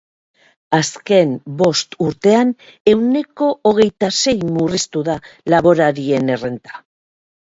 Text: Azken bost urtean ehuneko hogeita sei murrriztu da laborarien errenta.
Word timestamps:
Azken 0.77 1.33
bost 1.59 1.93
urtean 2.07 2.55
ehuneko 2.93 3.51
hogeita 3.73 4.11
sei 4.23 4.37
murrriztu 4.57 5.05
da 5.11 5.19
laborarien 5.57 6.33
errenta. 6.39 6.85